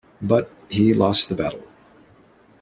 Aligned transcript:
But 0.23 0.51
he 0.67 0.95
lost 0.95 1.29
the 1.29 1.35
battle. 1.35 1.61